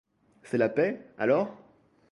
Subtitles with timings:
[0.41, 1.55] C'est la paix, alors?